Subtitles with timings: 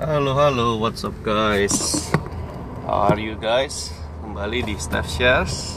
[0.00, 2.08] Halo halo, what's up guys?
[2.88, 3.92] How are you guys?
[4.24, 5.76] Kembali di Staff Shares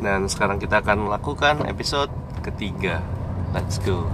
[0.00, 2.08] Dan sekarang kita akan melakukan episode
[2.40, 3.04] ketiga
[3.52, 4.08] Let's go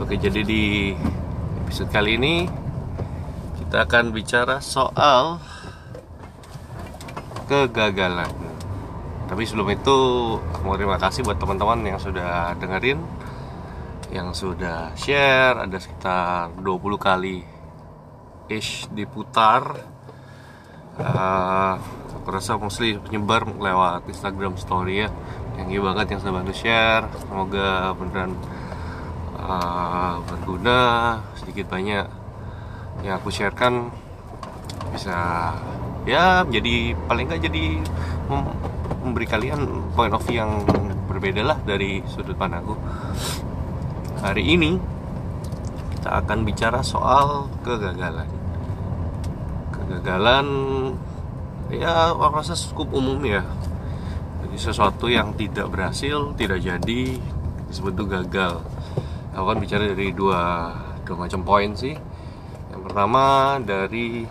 [0.00, 0.96] Oke jadi di
[1.68, 2.48] episode kali ini
[3.60, 5.36] Kita akan bicara soal
[7.44, 8.45] Kegagalan
[9.26, 9.98] tapi sebelum itu
[10.62, 13.02] mau terima kasih buat teman-teman yang sudah dengerin
[14.14, 16.62] yang sudah share ada sekitar 20
[16.96, 17.56] kali
[18.46, 19.74] ish diputar.
[20.96, 21.76] Uh,
[22.16, 25.08] aku rasa mostly penyebar lewat Instagram story ya.
[25.60, 27.04] Yang banget yang sudah bantu share.
[27.20, 28.32] Semoga beneran
[29.36, 30.80] uh, berguna.
[31.36, 32.06] Sedikit banyak
[33.04, 33.92] yang aku sharekan
[34.94, 35.52] bisa
[36.08, 37.66] ya jadi paling nggak jadi
[39.06, 40.66] memberi kalian point of view yang
[41.06, 42.74] berbeda lah dari sudut pandangku
[44.20, 44.80] hari ini
[46.06, 48.30] kita akan bicara soal kegagalan.
[49.74, 50.46] Kegagalan
[51.66, 53.42] ya aku rasa cukup umum ya.
[54.46, 57.02] Jadi sesuatu yang tidak berhasil tidak jadi
[57.66, 58.62] disebut itu gagal.
[59.34, 60.70] Aku akan bicara dari dua
[61.02, 61.98] dua macam poin sih.
[62.70, 64.30] Yang pertama dari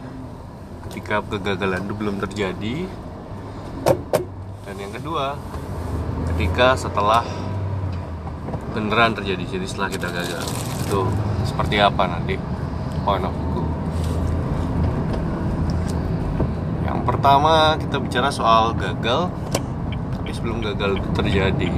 [0.88, 2.76] ketika kegagalan itu belum terjadi
[4.96, 5.36] kedua.
[6.36, 7.24] Ketika setelah
[8.72, 10.46] beneran terjadi jadi setelah kita gagal.
[10.88, 11.08] Itu
[11.44, 12.40] seperti apa nanti?
[13.04, 13.46] Point of view
[16.86, 19.28] yang pertama kita bicara soal gagal.
[20.16, 21.70] Tapi sebelum gagal itu terjadi.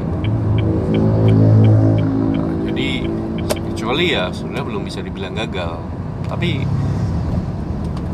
[2.32, 2.90] Nah, jadi
[3.74, 5.84] kecuali ya sebenarnya belum bisa dibilang gagal.
[6.30, 6.64] Tapi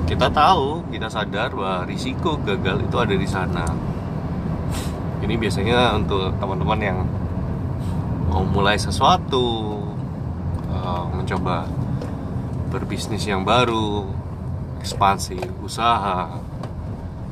[0.08, 3.66] kita tahu kita sadar bahwa risiko gagal itu ada di sana
[5.24, 7.00] ini biasanya untuk teman-teman yang
[8.28, 9.80] mau mulai sesuatu
[10.68, 11.64] uh, mencoba
[12.68, 14.04] berbisnis yang baru
[14.84, 16.28] ekspansi usaha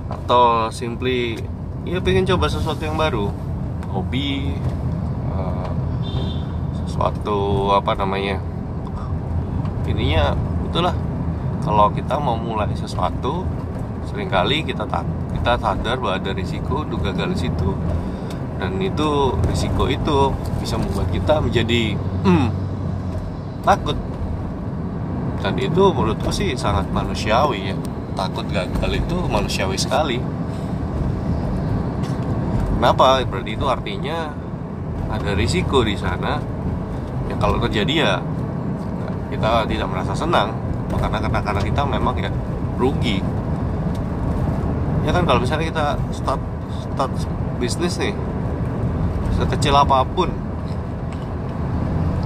[0.07, 1.35] atau simply
[1.84, 3.28] ya pengen coba sesuatu yang baru
[3.91, 4.56] hobi
[5.35, 5.72] uh,
[6.88, 8.40] sesuatu apa namanya.
[9.84, 10.31] Ininya
[10.63, 10.96] itulah
[11.59, 13.44] kalau kita mau mulai sesuatu
[14.11, 17.72] sering kali kita tak kita sadar bahwa ada risiko untuk gagal di situ.
[18.59, 20.29] Dan itu risiko itu
[20.61, 22.47] bisa membuat kita menjadi hmm,
[23.66, 23.97] takut.
[25.41, 27.75] Dan itu menurutku sih sangat manusiawi ya.
[28.13, 30.21] Takut gagal itu manusiawi sekali.
[32.77, 33.23] Kenapa?
[33.25, 34.29] Berarti itu artinya
[35.09, 36.38] ada risiko di sana.
[37.31, 38.13] Yang kalau terjadi ya
[39.33, 40.53] kita tidak merasa senang.
[40.91, 42.29] Karena karena karena kita memang ya
[42.77, 43.41] rugi
[45.01, 46.41] ya kan kalau misalnya kita start
[46.94, 47.12] start
[47.57, 48.13] bisnis nih
[49.38, 50.29] sekecil apa pun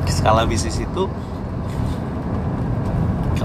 [0.06, 1.08] skala bisnis itu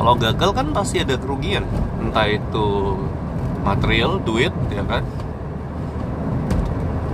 [0.00, 1.60] kalau gagal kan pasti ada kerugian.
[2.00, 2.96] Entah itu
[3.60, 5.04] material duit ya kan?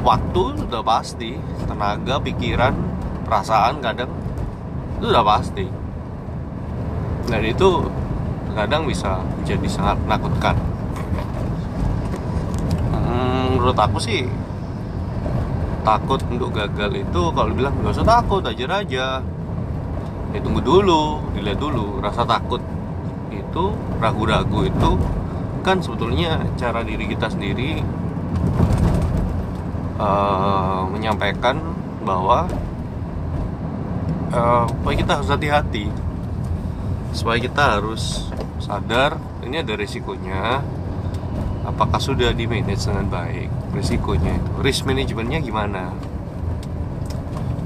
[0.06, 1.34] Waktu sudah pasti
[1.66, 2.78] tenaga pikiran
[3.26, 4.06] perasaan kadang
[5.02, 5.66] itu udah pasti.
[7.26, 7.90] Dan itu
[8.54, 10.54] kadang bisa jadi sangat menakutkan
[13.56, 14.28] menurut aku sih
[15.80, 19.06] takut untuk gagal itu kalau bilang nggak usah takut aja aja.
[20.34, 22.04] Ya tunggu dulu dilihat dulu.
[22.04, 22.60] Rasa takut
[23.32, 23.64] itu
[23.96, 24.90] ragu-ragu itu
[25.64, 27.80] kan sebetulnya cara diri kita sendiri
[29.96, 31.56] uh, menyampaikan
[32.04, 32.44] bahwa
[34.36, 35.88] uh, kita harus hati-hati.
[37.16, 38.28] Supaya kita harus
[38.60, 40.60] sadar ini ada risikonya
[41.66, 43.50] apakah sudah di manage dengan baik?
[43.74, 45.90] Risikonya itu risk manajemennya gimana?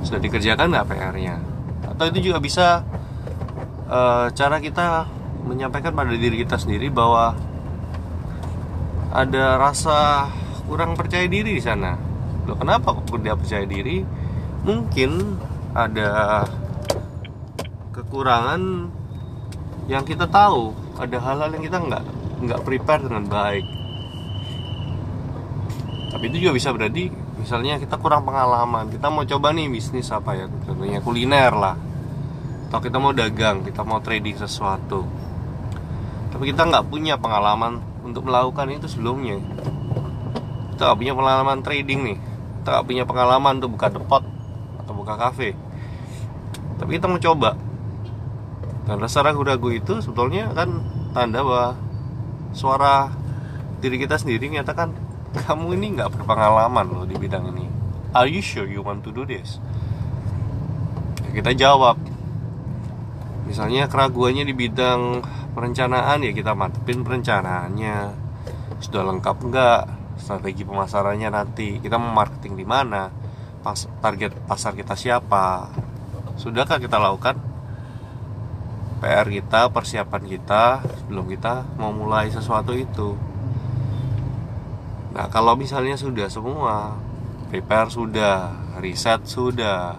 [0.02, 1.36] Sudah dikerjakan nggak PR-nya
[2.00, 2.80] atau itu juga bisa
[3.84, 5.04] uh, cara kita
[5.44, 7.36] menyampaikan pada diri kita sendiri bahwa
[9.12, 10.32] ada rasa
[10.64, 12.00] kurang percaya diri di sana.
[12.48, 14.00] Loh kenapa kok tidak percaya diri?
[14.64, 15.36] Mungkin
[15.76, 16.48] ada
[17.92, 18.88] kekurangan
[19.84, 22.04] yang kita tahu ada hal-hal yang kita nggak
[22.48, 23.79] nggak prepare dengan baik
[26.10, 27.06] tapi itu juga bisa berarti
[27.38, 31.78] misalnya kita kurang pengalaman kita mau coba nih bisnis apa ya contohnya kuliner lah.
[32.70, 35.02] Atau kita mau dagang kita mau trading sesuatu.
[36.30, 39.42] Tapi kita nggak punya pengalaman untuk melakukan itu sebelumnya.
[40.74, 42.18] Kita nggak punya pengalaman trading nih.
[42.62, 44.22] Kita nggak punya pengalaman untuk buka depot
[44.78, 45.58] atau buka kafe.
[46.78, 47.58] Tapi kita mau coba.
[48.86, 51.74] Dan rasa ragu-ragu itu sebetulnya kan tanda bahwa
[52.54, 53.10] suara
[53.82, 54.94] diri kita sendiri menyatakan
[55.30, 57.66] kamu ini nggak berpengalaman loh di bidang ini.
[58.10, 59.62] Are you sure you want to do this?
[61.22, 61.94] Ya, kita jawab.
[63.46, 65.22] Misalnya keraguannya di bidang
[65.54, 67.98] perencanaan ya kita mantepin perencanaannya.
[68.82, 69.80] Sudah lengkap enggak
[70.18, 71.78] strategi pemasarannya nanti.
[71.78, 73.06] Kita mau marketing di mana?
[73.62, 75.70] Pas target pasar kita siapa?
[76.34, 77.38] Sudahkah kita lakukan?
[79.00, 83.29] PR kita persiapan kita sebelum kita mau mulai sesuatu itu
[85.10, 86.94] nah kalau misalnya sudah semua
[87.50, 89.98] prepare sudah riset sudah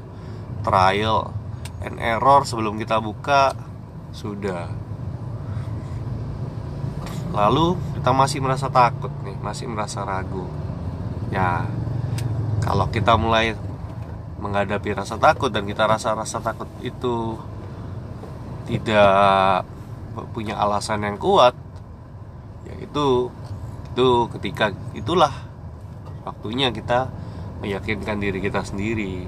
[0.64, 1.34] trial
[1.82, 3.58] and error sebelum kita buka
[4.14, 4.70] sudah.
[7.32, 10.46] Lalu kita masih merasa takut nih masih merasa ragu.
[11.34, 11.66] Ya
[12.62, 13.58] kalau kita mulai
[14.42, 17.38] menghadapi rasa takut dan kita rasa rasa takut itu
[18.70, 19.64] tidak
[20.36, 21.56] punya alasan yang kuat
[22.68, 22.74] ya
[23.92, 25.32] itu ketika itulah
[26.24, 27.12] waktunya kita
[27.60, 29.28] meyakinkan diri kita sendiri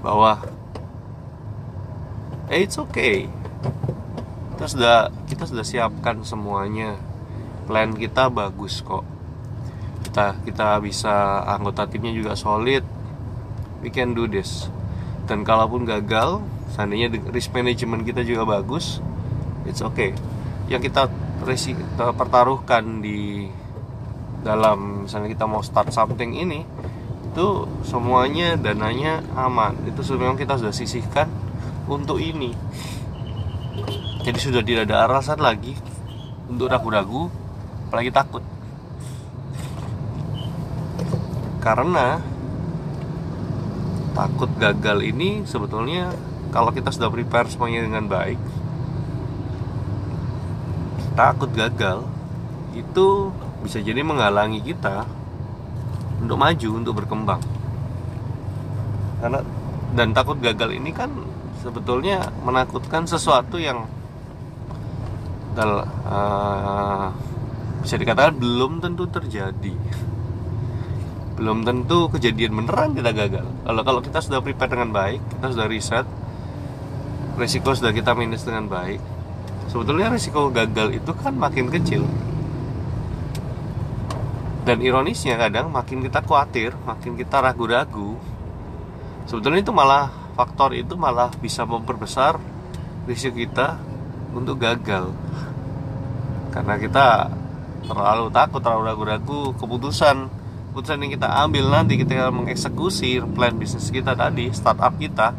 [0.00, 0.40] bahwa
[2.48, 3.28] eh, it's okay.
[4.56, 4.96] Kita sudah
[5.28, 6.96] kita sudah siapkan semuanya.
[7.68, 9.04] Plan kita bagus kok.
[10.06, 12.86] Kita kita bisa anggota timnya juga solid.
[13.84, 14.72] We can do this.
[15.28, 16.40] Dan kalaupun gagal
[16.72, 19.02] seandainya risk management kita juga bagus
[19.66, 20.14] it's okay.
[20.70, 21.10] Yang kita
[21.44, 23.50] resi kita pertaruhkan di
[24.46, 26.62] dalam misalnya kita mau start something ini
[27.36, 29.76] itu semuanya dananya aman.
[29.84, 31.28] Itu memang kita sudah sisihkan
[31.84, 32.56] untuk ini.
[34.24, 35.76] Jadi sudah tidak ada alasan lagi
[36.48, 37.28] untuk ragu-ragu
[37.92, 38.40] apalagi takut.
[41.60, 42.24] Karena
[44.16, 46.16] takut gagal ini sebetulnya
[46.56, 48.40] kalau kita sudah prepare semuanya dengan baik
[51.16, 52.04] takut gagal
[52.76, 53.32] itu
[53.64, 55.08] bisa jadi menghalangi kita
[56.20, 57.40] untuk maju untuk berkembang.
[59.24, 59.40] Karena
[59.96, 61.08] dan takut gagal ini kan
[61.64, 63.88] sebetulnya menakutkan sesuatu yang
[65.56, 67.08] uh,
[67.80, 69.74] bisa dikatakan belum tentu terjadi.
[71.36, 73.48] Belum tentu kejadian beneran kita gagal.
[73.64, 76.06] Kalau kalau kita sudah prepare dengan baik kita sudah riset
[77.36, 79.15] resiko sudah kita minus dengan baik
[79.70, 82.06] sebetulnya resiko gagal itu kan makin kecil.
[84.66, 88.18] Dan ironisnya kadang makin kita khawatir makin kita ragu-ragu
[89.30, 92.38] sebetulnya itu malah faktor itu malah bisa memperbesar
[93.06, 93.78] risiko kita
[94.34, 95.14] untuk gagal.
[96.50, 97.30] Karena kita
[97.86, 100.26] terlalu takut terlalu ragu-ragu keputusan
[100.74, 105.32] keputusan yang kita ambil nanti kita mengeksekusi plan bisnis kita tadi startup kita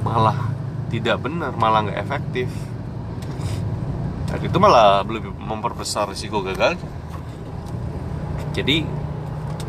[0.00, 0.50] malah
[0.88, 2.48] tidak benar malah nggak efektif
[4.30, 6.78] dan itu malah lebih memperbesar risiko gagal.
[8.54, 8.86] Jadi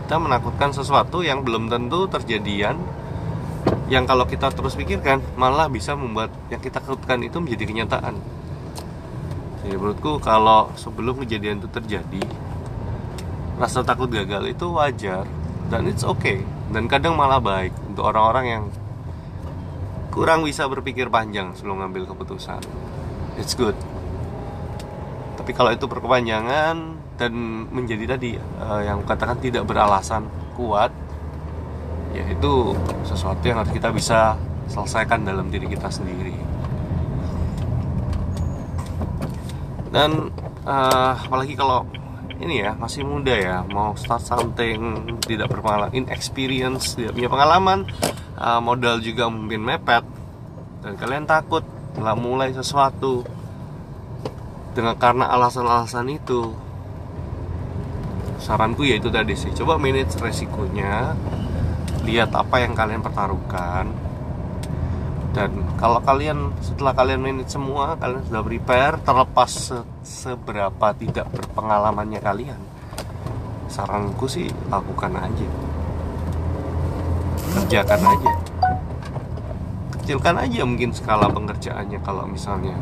[0.06, 2.78] kita menakutkan sesuatu yang belum tentu terjadian
[3.90, 8.16] yang kalau kita terus pikirkan malah bisa membuat yang kita takutkan itu menjadi kenyataan.
[9.66, 12.24] Jadi menurutku kalau sebelum kejadian itu terjadi
[13.62, 15.26] rasa takut gagal itu wajar
[15.74, 16.46] dan it's okay.
[16.72, 18.64] Dan kadang malah baik untuk orang-orang yang
[20.14, 22.64] kurang bisa berpikir panjang sebelum ngambil keputusan.
[23.36, 23.76] It's good
[25.42, 26.78] tapi kalau itu berkepanjangan
[27.18, 27.34] dan
[27.74, 30.94] menjadi tadi uh, yang katakan tidak beralasan kuat
[32.14, 34.38] ya itu sesuatu yang harus kita bisa
[34.70, 36.38] selesaikan dalam diri kita sendiri.
[39.90, 40.30] Dan
[40.62, 41.90] uh, apalagi kalau
[42.38, 47.90] ini ya masih muda ya mau start something tidak berpengalaman inexperience tidak punya pengalaman
[48.38, 50.06] uh, modal juga mungkin mepet
[50.86, 51.66] dan kalian takut
[51.98, 53.41] nggak mulai sesuatu
[54.72, 56.56] dengan karena alasan-alasan itu.
[58.42, 59.54] Saranku ya itu tadi sih.
[59.54, 61.14] Coba manage resikonya.
[62.02, 63.88] Lihat apa yang kalian pertaruhkan.
[65.32, 72.20] Dan kalau kalian setelah kalian manage semua kalian sudah prepare terlepas se seberapa tidak berpengalamannya
[72.20, 72.60] kalian
[73.72, 75.48] saranku sih lakukan aja.
[77.56, 78.34] Kerjakan aja.
[79.96, 82.76] Kecilkan aja mungkin skala pengerjaannya kalau misalnya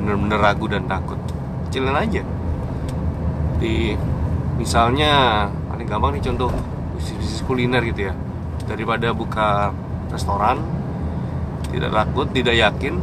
[0.00, 1.20] bener-bener ragu dan takut.
[1.68, 2.24] Kecilin aja.
[3.60, 3.94] Di
[4.56, 6.50] misalnya paling gampang nih contoh
[6.96, 8.14] bisnis kuliner gitu ya.
[8.64, 9.70] Daripada buka
[10.08, 10.64] restoran
[11.70, 12.98] tidak takut tidak yakin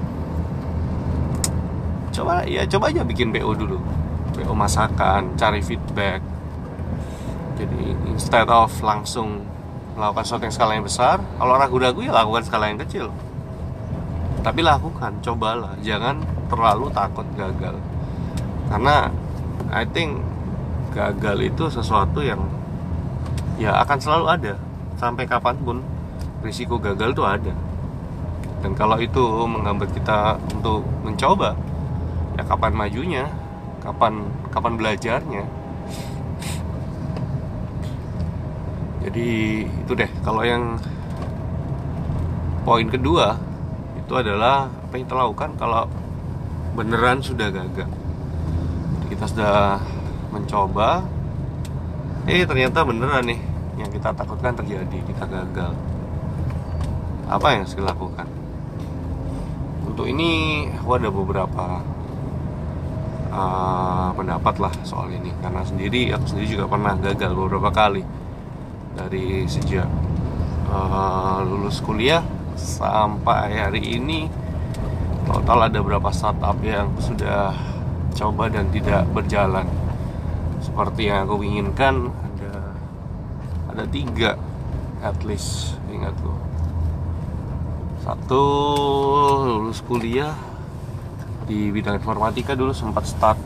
[2.11, 3.77] coba ya coba aja bikin BO dulu.
[4.33, 6.19] BO masakan cari feedback.
[7.57, 9.45] Jadi instead of langsung
[9.97, 13.09] melakukan sesuatu yang skala yang besar kalau ragu-ragu ya lakukan skala yang kecil
[14.47, 15.75] tapi lakukan cobalah.
[15.83, 17.75] Jangan terlalu takut gagal.
[18.71, 19.11] Karena
[19.67, 20.23] I think
[20.95, 22.39] gagal itu sesuatu yang
[23.59, 24.53] ya akan selalu ada.
[24.95, 25.83] Sampai kapan pun
[26.39, 27.51] risiko gagal itu ada.
[28.63, 31.51] Dan kalau itu menghambat kita untuk mencoba
[32.39, 33.27] ya kapan majunya?
[33.83, 35.43] Kapan kapan belajarnya?
[39.03, 39.27] Jadi
[39.67, 40.11] itu deh.
[40.23, 40.79] Kalau yang
[42.63, 43.35] poin kedua
[44.07, 45.83] itu adalah apa yang kita lakukan kalau
[46.79, 47.91] beneran sudah gagal
[49.11, 49.83] kita sudah
[50.31, 51.03] mencoba
[52.27, 53.39] eh ternyata beneran nih
[53.79, 55.71] yang kita takutkan terjadi kita gagal.
[57.27, 58.27] Apa yang harus dilakukan
[59.87, 61.65] untuk ini aku ada beberapa
[63.31, 65.31] uh, pendapat lah soal ini.
[65.39, 68.03] Karena sendiri aku sendiri juga pernah gagal beberapa kali
[68.97, 69.87] dari sejak
[70.67, 72.21] uh, lulus kuliah
[72.57, 74.27] sampai hari ini
[75.29, 77.53] total ada berapa startup yang sudah
[78.17, 79.69] coba dan tidak berjalan?
[80.59, 82.53] Seperti yang aku inginkan ada
[83.69, 84.35] ada tiga
[85.05, 86.33] at least ingatku.
[88.01, 88.43] Satu
[89.45, 90.33] lulus kuliah
[91.45, 93.39] di bidang informatika dulu sempat start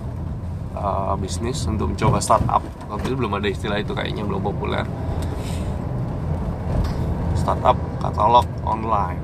[0.73, 2.63] uh, bisnis untuk mencoba startup.
[3.03, 4.85] Itu belum ada istilah itu kayaknya belum populer.
[7.35, 9.21] Startup katalog online.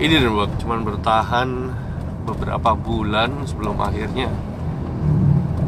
[0.00, 1.48] Ini buat cuman bertahan
[2.24, 4.32] beberapa bulan sebelum akhirnya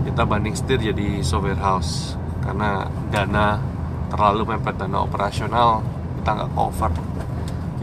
[0.08, 2.16] kita banding setir jadi software house.
[2.40, 3.60] Karena dana
[4.08, 5.84] terlalu mepet dana operasional
[6.20, 6.92] kita nggak cover.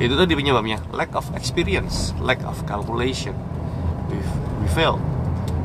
[0.02, 0.82] Itu tadi penyebabnya.
[0.90, 3.38] Lack of experience lack of calculation.
[4.10, 4.18] We,
[4.62, 4.98] we fail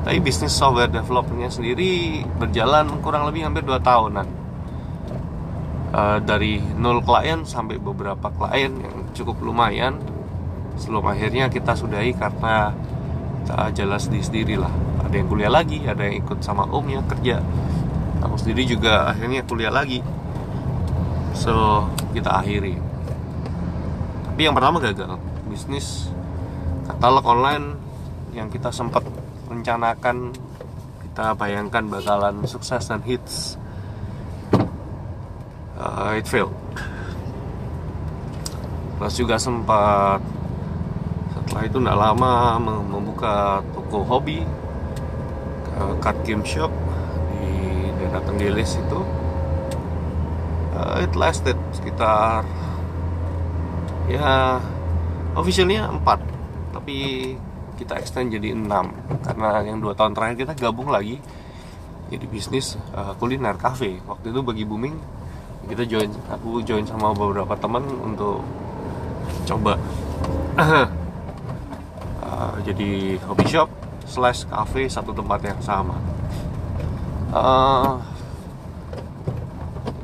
[0.00, 4.39] tapi bisnis software developmentnya sendiri berjalan kurang lebih hampir 2 tahunan
[5.94, 9.98] uh, dari nol klien sampai beberapa klien yang cukup lumayan
[10.78, 12.72] sebelum akhirnya kita sudahi karena
[13.42, 14.70] kita jelas di sendiri lah.
[15.04, 17.42] Ada yang kuliah lagi ada yang ikut sama omnya kerja.
[18.24, 20.00] Aku sendiri juga akhirnya kuliah lagi.
[21.34, 22.78] So kita akhiri.
[24.30, 25.18] Tapi yang pertama gagal
[25.50, 26.08] bisnis
[26.86, 27.76] katalog online
[28.32, 29.02] yang kita sempat
[29.50, 30.30] rencanakan
[31.10, 33.59] kita bayangkan bakalan sukses dan hits
[35.80, 36.52] uh, it failed.
[39.00, 40.20] Plus juga sempat
[41.32, 42.34] setelah itu tidak lama
[42.84, 44.44] membuka toko hobi
[45.80, 46.68] uh, card game shop
[47.32, 49.00] di daerah Tenggelis itu.
[50.76, 52.44] Uh, it lasted sekitar
[54.10, 54.58] ya
[55.38, 56.96] officialnya 4 tapi
[57.78, 58.66] kita extend jadi 6
[59.22, 61.22] karena yang dua tahun terakhir kita gabung lagi
[62.10, 65.19] jadi bisnis uh, kuliner cafe waktu itu bagi booming
[65.68, 68.40] kita join aku join sama beberapa teman untuk
[69.44, 69.76] coba.
[70.56, 70.86] Uh,
[72.66, 73.68] jadi coffee shop
[74.06, 75.96] slash cafe satu tempat yang sama.
[77.30, 78.02] Uh,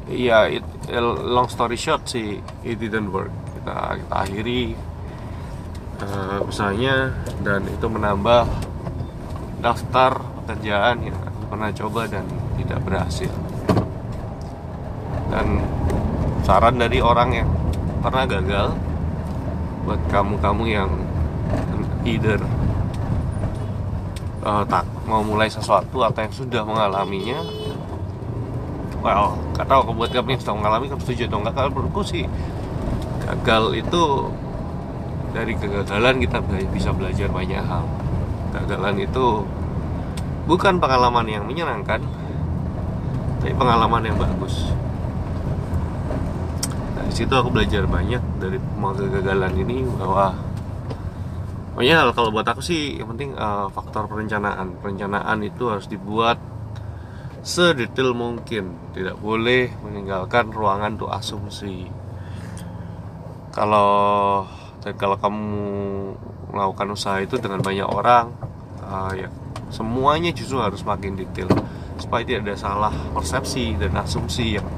[0.07, 3.33] ya yeah, long story short sih it didn't work.
[3.59, 4.79] Kita kita akhiri
[6.03, 7.11] uh, usahanya
[7.43, 8.47] dan itu menambah
[9.59, 12.25] daftar pekerjaan yang aku pernah coba dan
[12.61, 13.33] tidak berhasil
[15.37, 15.61] dan
[16.49, 17.49] saran dari orang yang
[18.01, 18.73] pernah gagal
[19.85, 20.89] buat kamu-kamu yang
[22.09, 22.41] either
[24.41, 27.45] uh, tak mau mulai sesuatu atau yang sudah mengalaminya
[29.05, 32.25] well kata buat kamu yang sudah mengalami kamu setuju atau enggak kalau menurutku sih
[33.29, 34.03] gagal itu
[35.37, 36.41] dari kegagalan kita
[36.73, 37.85] bisa belajar banyak hal.
[38.57, 39.45] Kegagalan itu
[40.49, 42.01] bukan pengalaman yang menyenangkan
[43.43, 44.73] tapi pengalaman yang bagus
[47.17, 50.37] situ aku belajar banyak dari kegagalan ini bahwa
[51.77, 54.81] Pokoknya kalau buat aku sih yang penting uh, faktor perencanaan.
[54.81, 56.41] Perencanaan itu harus dibuat
[57.45, 58.73] sedetail mungkin.
[58.97, 61.85] Tidak boleh meninggalkan ruangan untuk asumsi
[63.57, 64.45] kalau
[65.01, 65.57] kalau kamu
[66.53, 68.29] melakukan usaha itu dengan banyak orang
[68.85, 69.33] uh, ya
[69.73, 71.49] semuanya justru harus makin detail
[71.97, 74.69] supaya tidak ada salah persepsi dan asumsi yang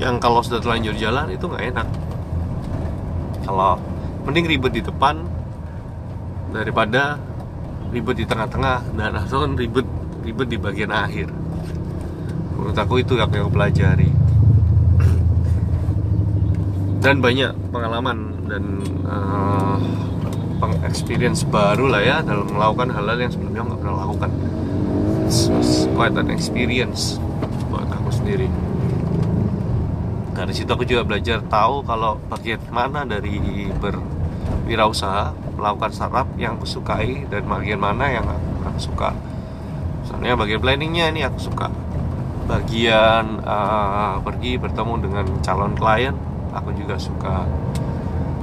[0.00, 1.88] yang kalau sudah terlanjur jalan itu nggak enak.
[3.44, 3.76] Kalau
[4.24, 5.20] mending ribet di depan
[6.54, 7.20] daripada
[7.92, 8.96] ribet di tengah-tengah.
[8.96, 9.84] Dan atau ribet
[10.24, 11.28] ribet di bagian akhir.
[12.56, 14.08] Menurut aku itu yang aku pelajari.
[17.02, 18.64] Dan banyak pengalaman dan
[19.02, 19.76] uh,
[20.86, 24.30] experience baru lah ya dalam melakukan hal-hal yang sebelumnya nggak pernah lakukan.
[25.26, 27.18] It's quite an experience
[27.66, 28.71] buat aku sendiri
[30.42, 36.66] dari situ aku juga belajar tahu kalau bagian mana dari berwirausaha melakukan startup yang aku
[36.66, 39.14] sukai dan bagian mana yang aku, suka.
[40.02, 41.70] Misalnya bagian planningnya ini aku suka.
[42.50, 46.18] Bagian uh, pergi bertemu dengan calon klien
[46.50, 47.46] aku juga suka.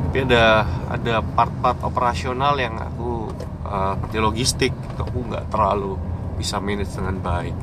[0.07, 3.27] Tapi ada ada part-part operasional yang aku
[3.67, 5.99] uh, seperti logistik aku nggak terlalu
[6.39, 7.55] bisa manage dengan baik.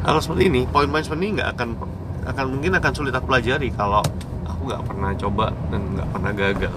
[0.00, 1.99] Kalau seperti ini poin-poin seperti ini nggak akan
[2.30, 4.02] akan mungkin akan sulit aku pelajari kalau
[4.46, 6.74] aku nggak pernah coba dan nggak pernah gagal.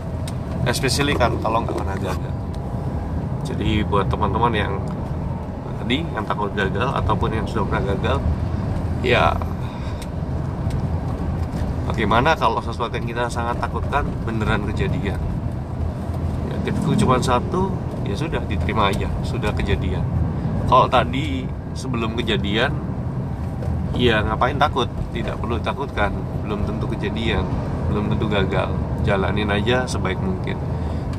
[0.64, 2.36] Especially kan kalau nggak pernah gagal.
[3.44, 4.74] Jadi buat teman-teman yang
[5.84, 8.18] tadi yang takut gagal ataupun yang sudah pernah gagal
[9.04, 9.36] ya
[11.92, 15.20] bagaimana kalau sesuatu yang kita sangat takutkan beneran kejadian?
[16.48, 17.76] Ya tipsku cuma satu
[18.08, 20.08] ya sudah diterima aja sudah kejadian.
[20.72, 21.44] Kalau tadi
[21.76, 22.72] sebelum kejadian
[23.98, 24.90] ya ngapain takut?
[25.14, 27.46] Tidak perlu takutkan belum tentu kejadian
[27.94, 28.74] belum tentu gagal.
[29.06, 30.58] Jalanin aja sebaik mungkin.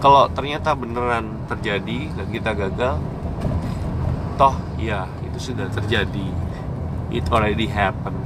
[0.02, 2.99] Kalau ternyata beneran terjadi dan kita gagal
[4.35, 6.28] toh ya itu sudah terjadi.
[7.14, 8.19] It already happened.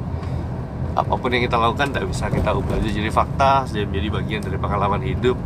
[0.96, 2.80] Apa pun yang kita lakukan tidak bisa kita ubah.
[2.80, 5.36] Jadi fakta sudah menjadi bagian dari pengalaman hidup.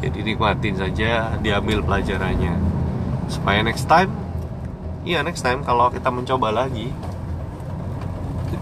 [0.00, 2.56] Ya dinikmatin saja diambil pelajarannya.
[3.28, 4.10] Supaya next time
[5.04, 6.90] iya next time kalau kita mencoba lagi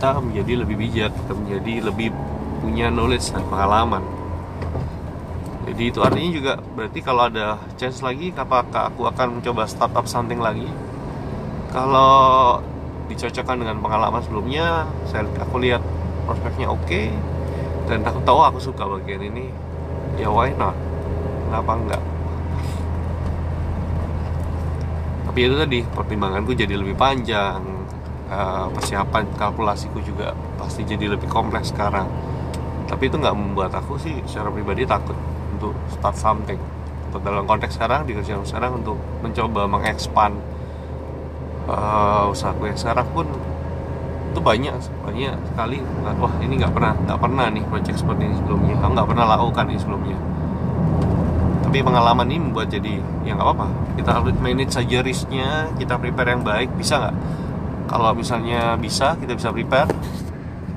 [0.01, 2.09] kita menjadi lebih bijak kita menjadi lebih
[2.65, 4.01] punya knowledge dan pengalaman.
[5.69, 10.41] Jadi itu artinya juga berarti kalau ada chance lagi apakah aku akan mencoba startup something
[10.41, 10.73] lagi?
[11.69, 12.65] Kalau
[13.13, 15.85] dicocokkan dengan pengalaman sebelumnya saya aku lihat
[16.25, 17.13] prospeknya oke okay,
[17.85, 19.53] dan aku tahu aku suka bagian ini
[20.17, 20.73] ya why not?
[21.53, 22.03] Kenapa enggak?
[25.29, 27.70] Tapi itu tadi pertimbanganku jadi lebih panjang
[28.31, 32.07] eh, persiapan kalkulasiku juga pasti jadi lebih kompleks sekarang.
[32.87, 35.15] Tapi itu nggak membuat aku sih secara pribadi takut
[35.55, 36.59] untuk start something.
[37.11, 40.39] Untuk dalam konteks sekarang di kerjaan sekarang untuk mencoba mengekspan
[41.67, 43.27] uh, usahaku yang sekarang pun
[44.31, 45.79] itu banyak banyak sekali.
[46.23, 48.75] Wah ini nggak pernah nggak pernah nih project seperti ini sebelumnya.
[48.79, 50.19] Aku nggak pernah lakukan ini sebelumnya.
[51.67, 53.69] Tapi pengalaman ini membuat jadi ya nggak apa-apa.
[53.99, 57.15] Kita harus manage saja risknya kita prepare yang baik bisa nggak
[57.91, 59.91] kalau misalnya bisa kita bisa prepare.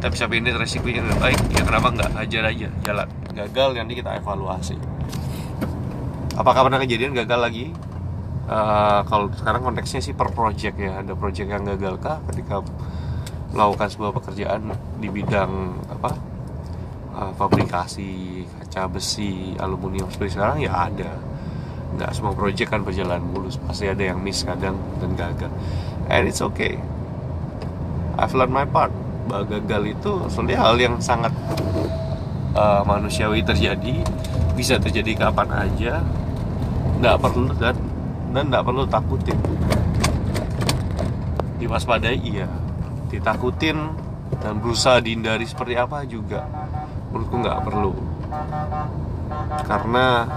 [0.01, 1.39] Kita bisa manage resikonya dengan baik.
[1.53, 2.11] Ya kenapa nggak?
[2.17, 2.67] Ajar aja.
[2.81, 3.07] Jalan.
[3.37, 4.75] Gagal nanti kita evaluasi.
[6.33, 7.69] Apakah pernah kejadian gagal lagi.
[8.43, 11.05] Uh, kalau sekarang konteksnya sih per project ya.
[11.05, 12.17] Ada project yang gagal kah?
[12.33, 12.65] Ketika
[13.53, 16.17] melakukan sebuah pekerjaan di bidang apa
[17.13, 21.13] uh, fabrikasi kaca besi aluminium seperti sekarang ya ada.
[21.93, 23.61] Nggak semua project kan berjalan mulus.
[23.61, 25.53] Pasti ada yang miss kadang dan gagal.
[26.09, 26.81] And it's okay
[28.17, 28.93] I've learned my part.
[29.23, 31.31] Bahwa gagal itu sebenarnya hal yang sangat
[32.53, 34.03] uh, manusiawi terjadi
[34.53, 36.05] bisa terjadi kapan aja
[37.01, 37.75] nggak perlu dan
[38.35, 39.39] dan nggak perlu takutin.
[41.57, 42.49] Diwaspadai iya.
[43.09, 43.77] Ditakutin
[44.41, 46.45] dan berusaha dihindari seperti apa juga
[47.13, 47.93] menurutku nggak perlu.
[49.63, 50.27] Karena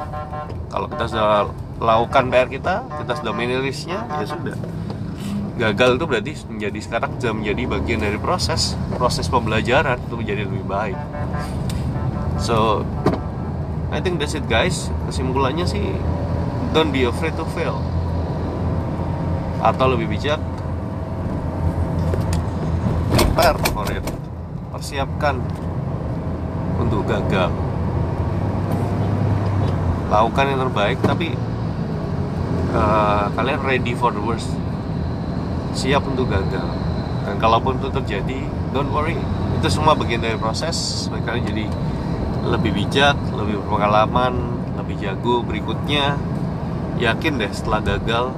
[0.70, 1.48] kalau kita sudah
[1.80, 4.56] lakukan PR kita kita sudah risknya ya sudah
[5.56, 10.64] gagal itu berarti menjadi sekarang sudah menjadi bagian dari proses proses pembelajaran untuk menjadi lebih
[10.68, 10.98] baik.
[12.36, 12.84] So
[13.88, 14.92] I think that's it guys.
[15.08, 15.96] Kesimpulannya sih
[16.76, 17.80] don't be afraid to fail.
[19.64, 20.36] Atau lebih bijak
[23.16, 24.04] prepare for it.
[24.76, 25.40] Persiapkan
[26.76, 27.48] untuk gagal.
[30.12, 31.32] Lakukan yang terbaik tapi
[32.76, 34.52] uh, kalian ready for the worst
[35.76, 36.64] siap untuk gagal.
[37.28, 38.40] Dan kalaupun itu terjadi
[38.72, 39.20] don't worry.
[39.60, 41.06] Itu semua bagian dari proses.
[41.12, 41.64] Kalian jadi
[42.46, 46.16] lebih bijak lebih berpengalaman lebih jago berikutnya.
[46.96, 48.32] Yakin deh setelah gagal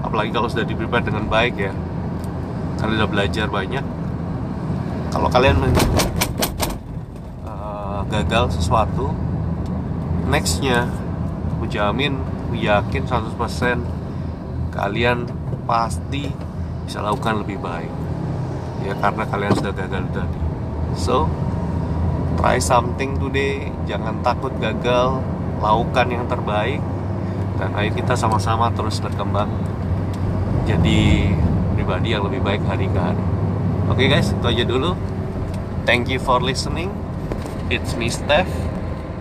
[0.00, 1.72] apalagi kalau sudah di dengan baik ya.
[2.80, 3.84] Kalian sudah belajar banyak.
[5.12, 5.60] Kalau kalian
[7.44, 9.12] uh, gagal sesuatu
[10.30, 10.86] nextnya
[11.58, 12.14] aku jamin
[12.46, 13.82] aku yakin 100%
[14.70, 15.26] kalian
[15.66, 16.30] pasti
[16.90, 17.86] bisa lakukan lebih baik.
[18.82, 20.40] Ya karena kalian sudah gagal tadi.
[20.98, 21.30] So
[22.34, 23.70] try something today.
[23.86, 25.22] Jangan takut gagal.
[25.62, 26.82] Lakukan yang terbaik.
[27.62, 29.54] Dan ayo kita sama-sama terus berkembang.
[30.66, 31.30] Jadi
[31.78, 33.22] pribadi yang lebih baik hari ke hari.
[33.86, 34.98] Oke okay guys itu aja dulu.
[35.86, 36.90] Thank you for listening.
[37.70, 38.50] It's me Steph.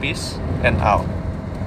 [0.01, 1.18] Peace and out